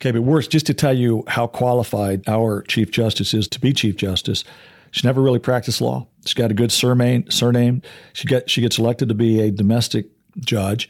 Okay, 0.00 0.10
but 0.10 0.22
worse, 0.22 0.46
just 0.46 0.66
to 0.66 0.74
tell 0.74 0.96
you 0.96 1.24
how 1.28 1.46
qualified 1.46 2.28
our 2.28 2.62
Chief 2.62 2.90
Justice 2.90 3.32
is 3.32 3.48
to 3.48 3.60
be 3.60 3.72
Chief 3.72 3.96
Justice, 3.96 4.44
she 4.90 5.06
never 5.06 5.22
really 5.22 5.38
practiced 5.38 5.80
law. 5.80 6.06
She's 6.24 6.34
got 6.34 6.50
a 6.50 6.54
good 6.54 6.70
surname. 6.70 7.28
Surname. 7.30 7.82
She 8.12 8.28
got 8.28 8.48
she 8.48 8.60
gets 8.60 8.78
elected 8.78 9.08
to 9.08 9.14
be 9.14 9.40
a 9.40 9.50
domestic 9.50 10.06
judge. 10.38 10.88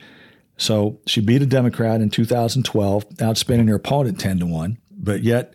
So 0.56 1.00
she 1.06 1.20
beat 1.20 1.42
a 1.42 1.46
Democrat 1.46 2.00
in 2.00 2.10
2012, 2.10 3.08
outspinning 3.16 3.68
her 3.68 3.76
opponent 3.76 4.20
10 4.20 4.40
to 4.40 4.46
1. 4.46 4.78
But 4.90 5.22
yet, 5.22 5.54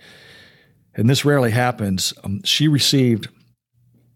and 0.95 1.09
this 1.09 1.23
rarely 1.23 1.51
happens, 1.51 2.13
um, 2.23 2.43
she 2.43 2.67
received, 2.67 3.29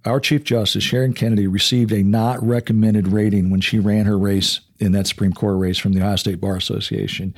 our 0.05 0.19
Chief 0.19 0.43
Justice, 0.43 0.83
Sharon 0.83 1.13
Kennedy, 1.13 1.47
received 1.47 1.91
a 1.91 2.03
not 2.03 2.43
recommended 2.45 3.07
rating 3.07 3.49
when 3.49 3.61
she 3.61 3.79
ran 3.79 4.05
her 4.05 4.17
race 4.17 4.59
in 4.79 4.91
that 4.91 5.07
Supreme 5.07 5.33
Court 5.33 5.57
race 5.57 5.77
from 5.77 5.93
the 5.93 6.01
Ohio 6.01 6.17
State 6.17 6.41
Bar 6.41 6.57
Association. 6.57 7.33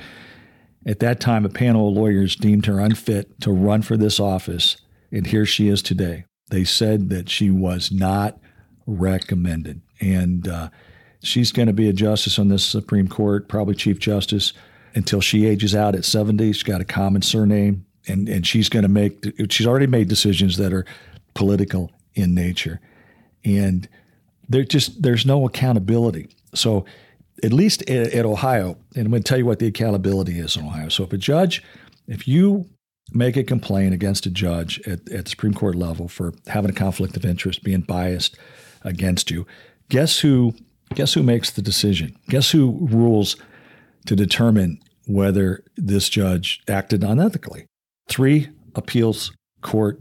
At 0.84 1.00
that 1.00 1.20
time, 1.20 1.44
a 1.44 1.48
panel 1.48 1.88
of 1.88 1.94
lawyers 1.94 2.36
deemed 2.36 2.66
her 2.66 2.80
unfit 2.80 3.40
to 3.40 3.52
run 3.52 3.82
for 3.82 3.96
this 3.96 4.18
office, 4.18 4.76
and 5.12 5.26
here 5.26 5.46
she 5.46 5.68
is 5.68 5.82
today. 5.82 6.24
They 6.50 6.64
said 6.64 7.08
that 7.10 7.28
she 7.28 7.50
was 7.50 7.90
not 7.90 8.38
recommended. 8.86 9.80
And 10.00 10.46
uh, 10.46 10.70
she's 11.22 11.52
going 11.52 11.66
to 11.66 11.72
be 11.72 11.88
a 11.88 11.92
justice 11.92 12.38
on 12.38 12.48
this 12.48 12.64
Supreme 12.64 13.08
Court, 13.08 13.48
probably 13.48 13.74
Chief 13.74 13.98
Justice, 13.98 14.52
until 14.94 15.20
she 15.20 15.46
ages 15.46 15.74
out 15.74 15.94
at 15.94 16.04
70. 16.04 16.52
She's 16.52 16.62
got 16.62 16.80
a 16.80 16.84
common 16.84 17.22
surname, 17.22 17.84
and, 18.06 18.28
and 18.28 18.46
she's 18.46 18.68
going 18.68 18.84
to 18.84 18.88
make, 18.88 19.24
she's 19.50 19.66
already 19.66 19.86
made 19.86 20.08
decisions 20.08 20.56
that 20.56 20.72
are 20.72 20.84
political 21.34 21.90
in 22.16 22.34
nature. 22.34 22.80
And 23.44 23.88
there 24.48 24.64
just, 24.64 25.02
there's 25.02 25.24
no 25.24 25.46
accountability. 25.46 26.28
So, 26.54 26.84
at 27.42 27.52
least 27.52 27.82
at, 27.90 28.14
at 28.14 28.24
Ohio, 28.24 28.78
and 28.94 29.04
I'm 29.04 29.10
going 29.10 29.22
to 29.22 29.28
tell 29.28 29.38
you 29.38 29.44
what 29.44 29.58
the 29.58 29.66
accountability 29.66 30.38
is 30.38 30.56
in 30.56 30.64
Ohio. 30.64 30.88
So, 30.88 31.04
if 31.04 31.12
a 31.12 31.18
judge, 31.18 31.62
if 32.08 32.26
you 32.26 32.66
make 33.12 33.36
a 33.36 33.44
complaint 33.44 33.94
against 33.94 34.26
a 34.26 34.30
judge 34.30 34.80
at, 34.86 35.08
at 35.10 35.28
Supreme 35.28 35.54
Court 35.54 35.74
level 35.74 36.08
for 36.08 36.32
having 36.46 36.70
a 36.70 36.74
conflict 36.74 37.16
of 37.16 37.24
interest, 37.24 37.62
being 37.62 37.82
biased 37.82 38.36
against 38.82 39.30
you, 39.30 39.46
guess 39.88 40.18
who 40.20 40.54
guess 40.94 41.14
who 41.14 41.22
makes 41.22 41.50
the 41.50 41.62
decision? 41.62 42.16
Guess 42.28 42.50
who 42.50 42.78
rules 42.90 43.36
to 44.06 44.16
determine 44.16 44.80
whether 45.06 45.62
this 45.76 46.08
judge 46.08 46.60
acted 46.68 47.02
unethically? 47.02 47.66
Three 48.08 48.48
appeals 48.74 49.32
court 49.62 50.00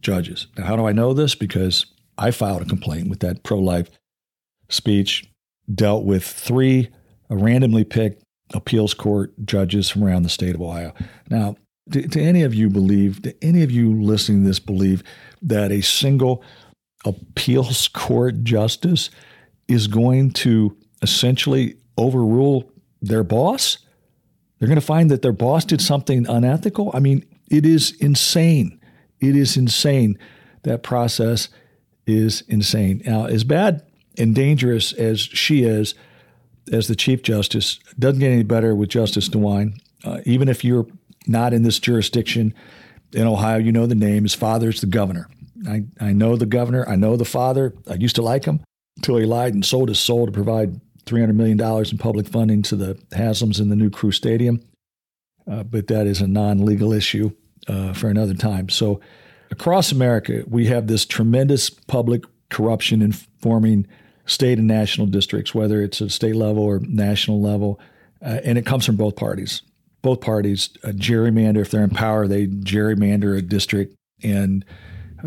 judges. 0.00 0.46
Now, 0.56 0.64
how 0.64 0.76
do 0.76 0.86
I 0.86 0.92
know 0.92 1.12
this? 1.12 1.34
Because 1.34 1.86
I 2.18 2.30
filed 2.30 2.62
a 2.62 2.66
complaint 2.66 3.08
with 3.08 3.20
that 3.20 3.42
pro 3.42 3.58
life 3.58 3.90
speech, 4.68 5.24
dealt 5.72 6.04
with 6.04 6.24
three 6.24 6.88
randomly 7.28 7.84
picked 7.84 8.22
appeals 8.54 8.94
court 8.94 9.32
judges 9.44 9.88
from 9.88 10.04
around 10.04 10.22
the 10.22 10.28
state 10.28 10.54
of 10.54 10.60
Ohio. 10.60 10.92
Now, 11.28 11.56
do, 11.88 12.02
do 12.02 12.20
any 12.20 12.42
of 12.42 12.54
you 12.54 12.68
believe, 12.68 13.22
do 13.22 13.32
any 13.42 13.62
of 13.62 13.70
you 13.70 14.00
listening 14.00 14.42
to 14.42 14.48
this 14.48 14.58
believe 14.58 15.02
that 15.42 15.70
a 15.70 15.80
single 15.80 16.42
appeals 17.04 17.88
court 17.88 18.42
justice 18.42 19.10
is 19.68 19.86
going 19.86 20.32
to 20.32 20.76
essentially 21.02 21.76
overrule 21.96 22.70
their 23.00 23.24
boss? 23.24 23.78
They're 24.58 24.68
going 24.68 24.80
to 24.80 24.86
find 24.86 25.10
that 25.10 25.22
their 25.22 25.32
boss 25.32 25.64
did 25.64 25.80
something 25.80 26.26
unethical? 26.28 26.90
I 26.92 27.00
mean, 27.00 27.24
it 27.50 27.64
is 27.64 27.92
insane. 28.00 28.79
It 29.20 29.36
is 29.36 29.56
insane. 29.56 30.18
That 30.62 30.82
process 30.82 31.48
is 32.06 32.42
insane. 32.48 33.02
Now, 33.06 33.26
as 33.26 33.44
bad 33.44 33.82
and 34.18 34.34
dangerous 34.34 34.92
as 34.92 35.20
she 35.20 35.62
is 35.62 35.94
as 36.72 36.88
the 36.88 36.96
Chief 36.96 37.22
Justice, 37.22 37.78
doesn't 37.98 38.20
get 38.20 38.32
any 38.32 38.42
better 38.42 38.74
with 38.74 38.90
Justice 38.90 39.28
DeWine. 39.28 39.80
Uh, 40.04 40.20
even 40.24 40.48
if 40.48 40.64
you're 40.64 40.86
not 41.26 41.52
in 41.52 41.62
this 41.62 41.78
jurisdiction 41.78 42.54
in 43.12 43.26
Ohio. 43.26 43.58
You 43.58 43.72
know 43.72 43.86
the 43.86 43.94
name. 43.94 44.24
His 44.24 44.34
father's 44.34 44.80
the 44.80 44.86
governor. 44.86 45.28
I, 45.68 45.84
I 46.00 46.12
know 46.12 46.36
the 46.36 46.46
governor. 46.46 46.88
I 46.88 46.96
know 46.96 47.16
the 47.16 47.24
father. 47.24 47.74
I 47.88 47.94
used 47.94 48.16
to 48.16 48.22
like 48.22 48.44
him 48.44 48.60
until 48.96 49.16
he 49.16 49.26
lied 49.26 49.54
and 49.54 49.64
sold 49.64 49.88
his 49.88 49.98
soul 49.98 50.26
to 50.26 50.32
provide 50.32 50.80
$300 51.06 51.34
million 51.34 51.60
in 51.60 51.98
public 51.98 52.28
funding 52.28 52.62
to 52.62 52.76
the 52.76 52.94
Haslams 53.12 53.60
in 53.60 53.68
the 53.68 53.76
new 53.76 53.90
Crew 53.90 54.12
Stadium. 54.12 54.60
Uh, 55.50 55.62
but 55.62 55.88
that 55.88 56.06
is 56.06 56.20
a 56.20 56.26
non 56.26 56.64
legal 56.64 56.92
issue 56.92 57.32
uh, 57.70 57.92
for 57.92 58.08
another 58.08 58.34
time. 58.34 58.68
So, 58.68 59.00
across 59.50 59.92
America, 59.92 60.44
we 60.46 60.66
have 60.66 60.86
this 60.86 61.04
tremendous 61.06 61.70
public 61.70 62.24
corruption 62.50 63.02
in 63.02 63.12
forming 63.12 63.86
state 64.26 64.58
and 64.58 64.68
national 64.68 65.06
districts, 65.06 65.54
whether 65.54 65.82
it's 65.82 66.00
at 66.02 66.10
state 66.10 66.36
level 66.36 66.62
or 66.62 66.80
national 66.80 67.40
level, 67.40 67.80
uh, 68.24 68.40
and 68.44 68.58
it 68.58 68.66
comes 68.66 68.86
from 68.86 68.96
both 68.96 69.16
parties 69.16 69.62
both 70.02 70.20
parties 70.20 70.70
uh, 70.84 70.88
gerrymander. 70.88 71.58
If 71.58 71.70
they're 71.70 71.84
in 71.84 71.90
power, 71.90 72.26
they 72.26 72.46
gerrymander 72.46 73.36
a 73.36 73.42
district 73.42 73.94
and 74.22 74.64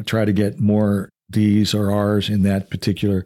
try 0.05 0.25
to 0.25 0.33
get 0.33 0.59
more 0.59 1.09
D's 1.31 1.73
or 1.73 1.91
R's 1.91 2.29
in 2.29 2.43
that 2.43 2.69
particular 2.69 3.25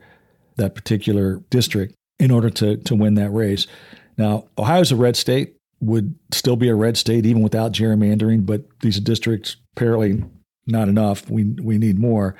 that 0.56 0.74
particular 0.74 1.44
district 1.50 1.94
in 2.20 2.32
order 2.32 2.50
to 2.50 2.78
to 2.78 2.96
win 2.96 3.16
that 3.16 3.32
race. 3.32 3.68
Now, 4.18 4.46
Ohio's 4.58 4.92
a 4.92 4.96
red 4.96 5.16
state, 5.16 5.56
would 5.80 6.16
still 6.32 6.56
be 6.56 6.70
a 6.70 6.76
red 6.76 6.98
state 6.98 7.26
even 7.26 7.44
without 7.44 7.72
gerrymandering, 7.72 8.46
but 8.46 8.64
these 8.80 9.00
districts 9.00 9.58
apparently 9.76 10.24
not 10.66 10.90
enough. 10.90 11.30
We 11.30 11.44
we 11.44 11.78
need 11.78 12.00
more. 12.00 12.36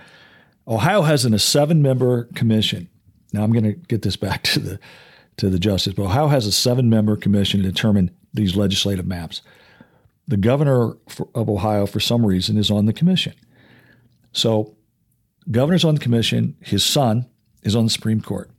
Ohio 0.68 1.04
has 1.04 1.24
an, 1.24 1.34
a 1.34 1.40
seven 1.40 1.82
member 1.82 2.26
commission. 2.36 2.90
Now 3.34 3.44
I'm 3.44 3.52
going 3.52 3.64
to 3.64 3.74
get 3.74 4.02
this 4.02 4.16
back 4.16 4.44
to 4.54 4.60
the 4.60 4.80
to 5.38 5.50
the 5.50 5.60
justice, 5.60 5.94
but 5.94 6.04
Ohio 6.04 6.28
has 6.28 6.46
a 6.46 6.52
seven 6.52 6.90
member 6.90 7.16
commission 7.16 7.62
to 7.62 7.72
determine 7.72 8.12
these 8.34 8.56
legislative 8.56 9.06
maps. 9.06 9.42
The 10.28 10.38
governor 10.38 10.98
of 11.36 11.50
Ohio, 11.50 11.86
for 11.86 12.00
some 12.00 12.26
reason, 12.26 12.58
is 12.58 12.70
on 12.70 12.86
the 12.86 12.92
commission. 12.92 13.34
So, 14.34 14.76
governor's 15.50 15.86
on 15.86 15.96
the 15.96 16.02
commission. 16.02 16.58
His 16.60 16.84
son 16.84 17.28
is 17.64 17.76
on 17.76 17.86
the 17.86 17.90
Supreme 17.90 18.20
Court. 18.20 18.52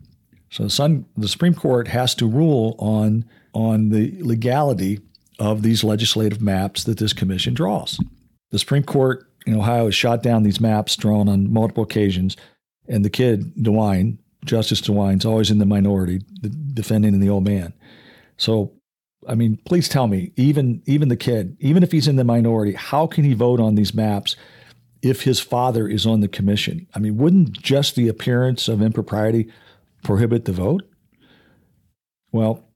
So, 0.51 0.63
the 0.63 0.71
son, 0.71 1.05
the 1.17 1.29
Supreme 1.29 1.55
Court 1.55 1.89
has 1.89 2.15
to 2.17 2.27
rule 2.27 2.75
on 2.79 3.27
on 3.59 3.89
the 3.89 4.15
legality 4.23 5.01
of 5.41 5.63
these 5.63 5.83
legislative 5.83 6.41
maps 6.41 6.85
that 6.85 6.99
this 6.99 7.13
commission 7.13 7.55
draws. 7.55 8.01
The 8.51 8.59
Supreme 8.59 8.85
Court 8.85 9.27
in 9.47 9.57
Ohio 9.57 9.87
has 9.87 9.97
shot 9.97 10.23
down 10.23 10.45
these 10.45 10.61
maps 10.61 10.95
drawn 10.95 11.29
on 11.29 11.53
multiple 11.53 11.83
occasions, 11.83 12.37
and 12.87 13.05
the 13.05 13.11
kid 13.11 13.57
DeWine, 13.57 14.19
Justice 14.45 14.81
DeWine, 14.81 15.19
is 15.19 15.25
always 15.25 15.51
in 15.51 15.59
the 15.59 15.67
minority, 15.67 16.21
the 16.41 16.49
defending 16.49 17.19
the 17.19 17.29
old 17.29 17.45
man. 17.45 17.73
So 18.37 18.73
I 19.27 19.35
mean, 19.35 19.59
please 19.65 19.89
tell 19.89 20.07
me, 20.07 20.33
even 20.37 20.83
even 20.87 21.09
the 21.09 21.17
kid, 21.17 21.57
even 21.59 21.83
if 21.83 21.91
he's 21.91 22.07
in 22.07 22.15
the 22.15 22.25
minority, 22.25 22.75
how 22.75 23.09
can 23.09 23.25
he 23.25 23.35
vote 23.35 23.59
on 23.59 23.75
these 23.75 23.93
maps 23.93 24.37
if 25.03 25.23
his 25.23 25.41
father 25.41 25.89
is 25.89 26.07
on 26.07 26.21
the 26.21 26.29
commission? 26.29 26.87
I 26.95 27.01
mean, 27.01 27.17
wouldn't 27.17 27.61
just 27.61 27.97
the 27.97 28.07
appearance 28.07 28.69
of 28.69 28.81
impropriety 28.81 29.53
prohibit 30.05 30.45
the 30.45 30.53
vote? 30.53 30.83
Well, 32.31 32.68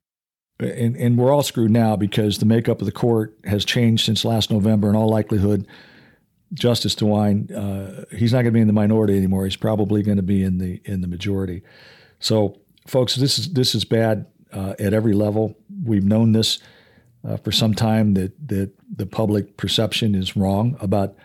and, 0.61 0.97
and 0.97 1.19
we're 1.19 1.33
all 1.33 1.43
screwed 1.43 1.71
now 1.71 1.97
because 1.97 2.39
the 2.39 2.47
makeup 2.47 2.81
of 2.81 2.87
the 2.87 2.93
court 2.93 3.37
has 3.45 3.65
changed 3.65 4.05
since 4.05 4.25
last 4.25 4.51
November. 4.51 4.89
In 4.89 4.97
all 4.97 5.09
likelihood, 5.09 5.67
Justice 6.53 6.95
DeWine, 6.95 7.51
uh, 7.51 8.05
he's 8.17 8.33
not 8.33 8.39
going 8.39 8.47
to 8.47 8.53
be 8.53 8.61
in 8.61 8.67
the 8.67 8.73
minority 8.73 9.17
anymore. 9.17 9.45
He's 9.45 9.57
probably 9.57 10.03
going 10.03 10.19
to 10.19 10.23
be 10.23 10.43
in 10.43 10.59
the 10.59 10.81
in 10.85 11.01
the 11.01 11.09
majority. 11.09 11.63
So, 12.19 12.61
folks, 12.87 13.17
this 13.17 13.39
is 13.39 13.53
this 13.53 13.75
is 13.75 13.85
bad 13.85 14.27
uh, 14.53 14.75
at 14.79 14.93
every 14.93 15.15
level. 15.15 15.57
We've 15.85 16.05
known 16.05 16.33
this 16.33 16.59
uh, 17.27 17.39
for 17.39 17.53
some 17.53 17.75
time 17.75 18.15
that 18.15 18.49
that 18.49 18.73
the 18.95 19.07
public 19.07 19.57
perception 19.57 20.15
is 20.15 20.37
wrong 20.37 20.77
about 20.81 21.17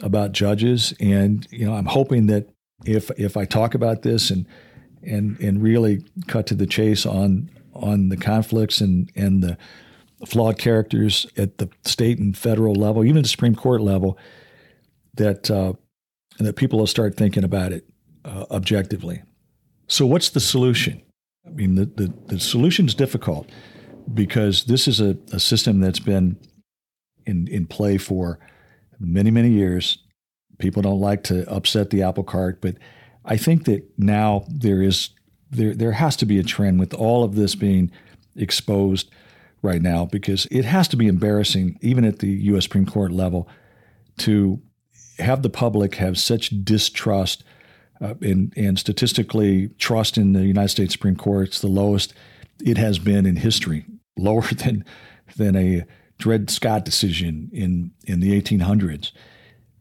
about 0.00 0.32
judges, 0.32 0.92
and 1.00 1.46
you 1.50 1.66
know 1.66 1.74
I'm 1.74 1.86
hoping 1.86 2.26
that 2.26 2.48
if 2.84 3.10
if 3.18 3.36
I 3.36 3.46
talk 3.46 3.74
about 3.74 4.02
this 4.02 4.30
and 4.30 4.46
and 5.02 5.38
and 5.40 5.62
really 5.62 6.04
cut 6.26 6.46
to 6.48 6.54
the 6.54 6.66
chase 6.66 7.06
on 7.06 7.50
on 7.74 8.08
the 8.08 8.16
conflicts 8.16 8.80
and 8.80 9.10
and 9.14 9.42
the 9.42 9.58
flawed 10.26 10.58
characters 10.58 11.26
at 11.36 11.58
the 11.58 11.68
state 11.84 12.18
and 12.18 12.36
federal 12.36 12.74
level, 12.74 13.04
even 13.04 13.18
at 13.18 13.24
the 13.24 13.28
Supreme 13.28 13.54
Court 13.54 13.80
level, 13.80 14.18
that 15.14 15.50
uh, 15.50 15.74
that 16.38 16.56
people 16.56 16.78
will 16.78 16.86
start 16.86 17.16
thinking 17.16 17.44
about 17.44 17.72
it 17.72 17.84
uh, 18.24 18.46
objectively. 18.50 19.22
So, 19.86 20.06
what's 20.06 20.30
the 20.30 20.40
solution? 20.40 21.02
I 21.46 21.50
mean, 21.50 21.74
the, 21.74 21.84
the, 21.84 22.12
the 22.26 22.40
solution 22.40 22.86
is 22.86 22.94
difficult 22.94 23.50
because 24.12 24.64
this 24.64 24.88
is 24.88 25.00
a, 25.00 25.16
a 25.32 25.38
system 25.38 25.80
that's 25.80 26.00
been 26.00 26.38
in, 27.26 27.48
in 27.48 27.66
play 27.66 27.98
for 27.98 28.38
many, 28.98 29.30
many 29.30 29.50
years. 29.50 29.98
People 30.58 30.82
don't 30.82 31.00
like 31.00 31.22
to 31.24 31.48
upset 31.50 31.90
the 31.90 32.02
apple 32.02 32.24
cart, 32.24 32.60
but 32.60 32.76
I 33.24 33.36
think 33.36 33.64
that 33.64 33.82
now 33.98 34.44
there 34.48 34.82
is 34.82 35.10
there 35.54 35.74
there 35.74 35.92
has 35.92 36.16
to 36.16 36.26
be 36.26 36.38
a 36.38 36.42
trend 36.42 36.80
with 36.80 36.94
all 36.94 37.24
of 37.24 37.34
this 37.34 37.54
being 37.54 37.90
exposed 38.36 39.10
right 39.62 39.82
now 39.82 40.04
because 40.04 40.46
it 40.50 40.64
has 40.64 40.88
to 40.88 40.96
be 40.96 41.06
embarrassing 41.06 41.78
even 41.80 42.04
at 42.04 42.18
the 42.18 42.28
US 42.28 42.64
Supreme 42.64 42.86
Court 42.86 43.12
level 43.12 43.48
to 44.18 44.60
have 45.18 45.42
the 45.42 45.50
public 45.50 45.94
have 45.96 46.18
such 46.18 46.64
distrust 46.64 47.44
uh, 48.00 48.14
and, 48.20 48.52
and 48.56 48.78
statistically 48.78 49.68
trust 49.78 50.18
in 50.18 50.32
the 50.32 50.44
United 50.44 50.68
States 50.68 50.92
Supreme 50.92 51.16
Court. 51.16 51.48
It's 51.48 51.60
the 51.60 51.68
lowest 51.68 52.12
it 52.64 52.76
has 52.76 52.98
been 52.98 53.24
in 53.24 53.36
history 53.36 53.86
lower 54.16 54.42
than 54.64 54.84
than 55.36 55.56
a 55.56 55.84
Dred 56.18 56.50
Scott 56.50 56.84
decision 56.84 57.50
in 57.52 57.92
in 58.06 58.20
the 58.20 58.40
1800s 58.40 59.12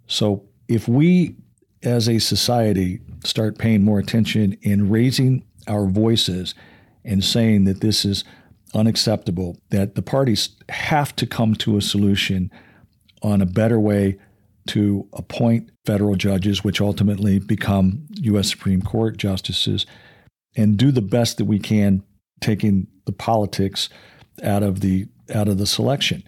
so 0.07 0.45
if 0.67 0.87
we 0.87 1.35
as 1.83 2.07
a 2.07 2.19
society 2.19 3.01
start 3.23 3.57
paying 3.57 3.83
more 3.83 3.99
attention 3.99 4.57
and 4.63 4.91
raising 4.91 5.43
our 5.67 5.85
voices 5.85 6.55
and 7.03 7.23
saying 7.23 7.65
that 7.65 7.81
this 7.81 8.05
is 8.05 8.23
unacceptable, 8.73 9.57
that 9.69 9.95
the 9.95 10.01
parties 10.01 10.49
have 10.69 11.15
to 11.15 11.27
come 11.27 11.55
to 11.55 11.77
a 11.77 11.81
solution 11.81 12.51
on 13.21 13.41
a 13.41 13.45
better 13.45 13.79
way 13.79 14.17
to 14.67 15.07
appoint 15.13 15.69
federal 15.85 16.15
judges, 16.15 16.63
which 16.63 16.81
ultimately 16.81 17.39
become 17.39 18.05
U.S. 18.21 18.49
Supreme 18.49 18.81
Court 18.81 19.17
justices, 19.17 19.85
and 20.55 20.77
do 20.77 20.91
the 20.91 21.01
best 21.01 21.37
that 21.37 21.45
we 21.45 21.59
can, 21.59 22.03
taking 22.39 22.87
the 23.05 23.11
politics 23.11 23.89
out 24.41 24.63
of 24.63 24.79
the 24.79 25.07
out 25.33 25.47
of 25.47 25.57
the 25.57 25.65
selection. 25.65 26.23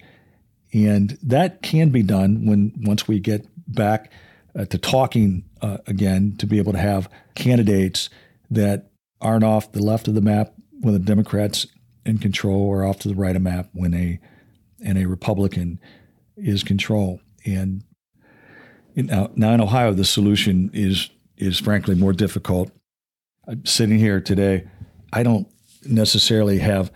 And 0.74 1.18
that 1.24 1.62
can 1.62 1.90
be 1.90 2.04
done 2.04 2.46
when 2.46 2.74
once 2.82 3.08
we 3.08 3.20
get 3.20 3.48
back 3.68 4.12
uh, 4.58 4.66
to 4.66 4.78
talking 4.78 5.46
uh, 5.62 5.78
again 5.88 6.36
to 6.38 6.48
be 6.48 6.58
able 6.58 6.74
to 6.74 6.80
have 6.80 7.10
candidates 7.36 8.10
that 8.50 8.90
aren't 9.22 9.44
off 9.44 9.72
the 9.72 9.82
left 9.82 10.08
of 10.08 10.16
the 10.16 10.22
map 10.22 10.54
when 10.82 10.94
the 10.94 11.00
Democrats 11.00 11.68
in 12.06 12.18
control 12.18 12.62
or 12.62 12.86
off 12.86 13.00
to 13.00 13.08
the 13.08 13.16
right 13.16 13.36
of 13.36 13.42
map 13.42 13.70
when 13.74 13.94
a 13.94 14.20
and 14.84 14.98
a 14.98 15.08
Republican 15.08 15.80
is 16.38 16.64
control. 16.64 17.20
And 17.46 17.84
now, 18.96 19.32
now 19.36 19.54
in 19.54 19.62
Ohio, 19.62 19.94
the 19.94 20.06
solution 20.06 20.70
is 20.74 21.10
is 21.38 21.60
frankly 21.60 21.96
more 21.96 22.14
difficult. 22.14 22.72
I'm 23.48 23.66
sitting 23.66 24.00
here 24.00 24.22
today, 24.22 24.68
I 25.12 25.24
don't 25.24 25.48
necessarily 25.86 26.60
have 26.60 26.92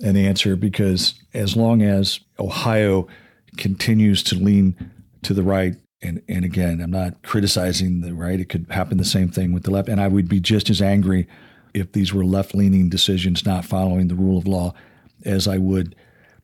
an 0.00 0.16
answer 0.16 0.56
because 0.56 1.14
as 1.34 1.56
long 1.56 1.82
as 1.82 2.20
Ohio 2.38 3.08
continues 3.56 4.22
to 4.24 4.34
lean 4.34 4.76
to 5.22 5.34
the 5.34 5.42
right 5.42 5.74
and 6.02 6.22
and 6.28 6.44
again, 6.44 6.80
I'm 6.80 6.90
not 6.90 7.22
criticizing 7.22 8.00
the 8.00 8.14
right. 8.14 8.40
It 8.40 8.48
could 8.48 8.66
happen 8.70 8.98
the 8.98 9.04
same 9.04 9.28
thing 9.28 9.52
with 9.52 9.64
the 9.64 9.70
left, 9.70 9.88
and 9.88 10.00
I 10.00 10.08
would 10.08 10.28
be 10.28 10.40
just 10.40 10.70
as 10.70 10.80
angry 10.80 11.28
if 11.74 11.92
these 11.92 12.12
were 12.12 12.24
left-leaning 12.24 12.88
decisions 12.88 13.44
not 13.44 13.64
following 13.64 14.08
the 14.08 14.14
rule 14.14 14.38
of 14.38 14.46
law 14.46 14.74
as 15.24 15.46
I 15.46 15.58
would 15.58 15.94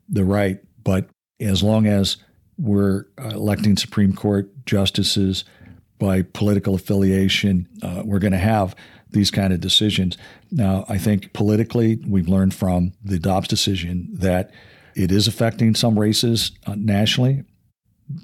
the 0.09 0.25
right. 0.25 0.59
But 0.85 1.09
as 1.41 1.63
long 1.63 1.87
as 1.87 2.17
we're 2.59 3.05
uh, 3.19 3.29
electing 3.31 3.77
Supreme 3.77 4.15
Court 4.15 4.51
justices 4.65 5.45
by 5.99 6.23
political 6.23 6.75
affiliation, 6.75 7.69
uh, 7.83 8.03
we're 8.05 8.19
going 8.19 8.33
to 8.33 8.39
have 8.39 8.75
these 9.11 9.31
kind 9.31 9.53
of 9.53 9.61
decisions. 9.61 10.19
Now, 10.51 10.85
I 10.89 10.99
think 10.99 11.33
politically, 11.33 11.99
we've 12.07 12.29
learned 12.29 12.55
from 12.55 12.93
the 13.03 13.19
Dobbs 13.19 13.49
decision 13.49 14.09
that 14.13 14.51
it 14.95 15.11
is 15.13 15.29
affecting 15.29 15.75
some 15.75 15.99
races 15.99 16.53
uh, 16.67 16.75
nationally 16.77 17.45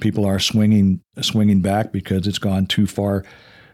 people 0.00 0.24
are 0.24 0.38
swinging 0.38 1.00
swinging 1.20 1.60
back 1.60 1.92
because 1.92 2.26
it's 2.26 2.38
gone 2.38 2.66
too 2.66 2.86
far 2.86 3.24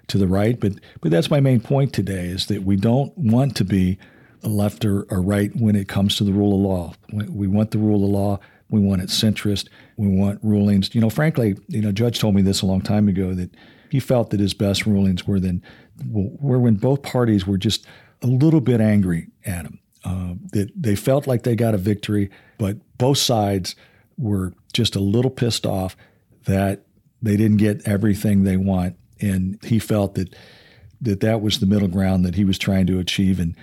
to 0.08 0.18
the 0.18 0.26
right. 0.26 0.58
But 0.58 0.74
but 1.00 1.10
that's 1.10 1.30
my 1.30 1.40
main 1.40 1.60
point 1.60 1.92
today 1.92 2.26
is 2.26 2.46
that 2.46 2.64
we 2.64 2.76
don't 2.76 3.16
want 3.16 3.56
to 3.56 3.64
be 3.64 3.98
left 4.42 4.84
or, 4.84 5.04
or 5.10 5.20
right 5.20 5.54
when 5.56 5.76
it 5.76 5.88
comes 5.88 6.16
to 6.16 6.24
the 6.24 6.32
rule 6.32 6.54
of 6.54 6.60
law. 6.60 6.94
We 7.28 7.46
want 7.46 7.70
the 7.70 7.78
rule 7.78 8.04
of 8.04 8.10
law. 8.10 8.40
We 8.70 8.80
want 8.80 9.02
it 9.02 9.08
centrist. 9.08 9.68
We 9.96 10.08
want 10.08 10.40
rulings. 10.42 10.94
You 10.94 11.00
know, 11.00 11.10
frankly, 11.10 11.56
you 11.68 11.80
know, 11.80 11.92
Judge 11.92 12.18
told 12.20 12.34
me 12.34 12.42
this 12.42 12.62
a 12.62 12.66
long 12.66 12.80
time 12.80 13.08
ago 13.08 13.34
that 13.34 13.54
he 13.90 14.00
felt 14.00 14.30
that 14.30 14.40
his 14.40 14.54
best 14.54 14.86
rulings 14.86 15.26
were 15.26 15.40
then 15.40 15.62
were 16.06 16.58
when 16.58 16.74
both 16.74 17.02
parties 17.02 17.46
were 17.46 17.58
just 17.58 17.86
a 18.22 18.26
little 18.26 18.60
bit 18.60 18.80
angry 18.80 19.28
at 19.44 19.64
him. 19.64 19.78
Uh, 20.04 20.34
that 20.52 20.70
they 20.76 20.94
felt 20.94 21.26
like 21.26 21.42
they 21.42 21.56
got 21.56 21.74
a 21.74 21.78
victory, 21.78 22.30
but 22.56 22.76
both 22.98 23.18
sides 23.18 23.74
were 24.16 24.54
just 24.72 24.94
a 24.94 25.00
little 25.00 25.30
pissed 25.30 25.66
off 25.66 25.96
that 26.44 26.84
they 27.20 27.36
didn't 27.36 27.56
get 27.56 27.86
everything 27.86 28.44
they 28.44 28.56
want, 28.56 28.96
and 29.20 29.58
he 29.64 29.78
felt 29.78 30.14
that 30.14 30.34
that 31.00 31.20
that 31.20 31.40
was 31.40 31.60
the 31.60 31.66
middle 31.66 31.88
ground 31.88 32.24
that 32.24 32.34
he 32.34 32.44
was 32.44 32.58
trying 32.58 32.86
to 32.86 32.98
achieve 32.98 33.38
in 33.38 33.56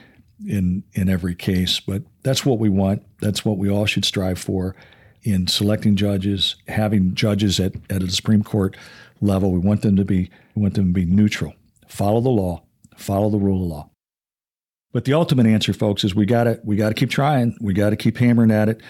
in 0.48 0.84
in 0.94 1.10
every 1.10 1.36
case. 1.36 1.80
But 1.80 2.04
that's 2.24 2.46
what 2.46 2.60
we 2.60 2.70
want. 2.70 3.04
That's 3.20 3.46
what 3.46 3.58
we 3.58 3.70
all 3.70 3.86
should 3.86 4.06
strive 4.06 4.40
for 4.40 4.76
in 5.24 5.48
selecting 5.48 5.96
judges, 5.96 6.56
having 6.68 7.16
judges 7.16 7.60
at, 7.60 7.74
at 7.90 8.04
a 8.04 8.12
Supreme 8.12 8.44
Court 8.44 8.78
level. 9.22 9.52
We 9.52 9.60
want 9.60 9.82
them 9.82 9.96
to 9.96 10.06
be 10.06 10.30
we 10.56 10.62
want 10.62 10.76
them 10.76 10.88
to 10.88 10.94
be 10.94 11.06
neutral, 11.06 11.54
follow 11.88 12.22
the 12.22 12.30
law, 12.30 12.64
follow 12.96 13.30
the 13.30 13.40
rule 13.40 13.64
of 13.64 13.70
law. 13.70 13.90
But 14.94 15.04
the 15.04 15.14
ultimate 15.14 15.46
answer, 15.46 15.74
folks, 15.74 16.06
is 16.06 16.16
we 16.16 16.26
got 16.26 16.46
to 16.46 16.60
we 16.64 16.76
got 16.76 16.90
to 16.90 16.96
keep 16.96 17.10
trying. 17.10 17.58
We 17.60 17.74
got 17.74 17.90
to 17.90 17.98
keep 17.98 18.18
hammering 18.18 18.52
at 18.52 18.70
it. 18.70 18.82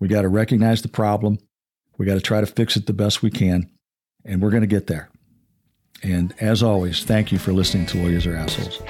We 0.00 0.08
got 0.08 0.22
to 0.22 0.28
recognize 0.28 0.82
the 0.82 0.88
problem. 0.88 1.38
We 1.96 2.04
got 2.04 2.14
to 2.14 2.20
try 2.20 2.40
to 2.40 2.46
fix 2.46 2.76
it 2.76 2.86
the 2.86 2.92
best 2.92 3.22
we 3.22 3.30
can, 3.30 3.70
and 4.24 4.42
we're 4.42 4.50
going 4.50 4.62
to 4.62 4.66
get 4.66 4.86
there. 4.86 5.08
And 6.02 6.34
as 6.40 6.62
always, 6.62 7.04
thank 7.04 7.32
you 7.32 7.38
for 7.38 7.52
listening 7.52 7.86
to 7.86 7.98
Lawyers 7.98 8.26
Are 8.26 8.36
Assholes. 8.36 8.80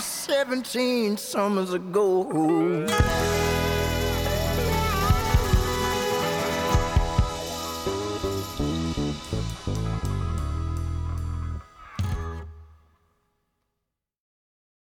Seventeen 0.00 1.16
summers 1.16 1.72
ago. 1.74 2.86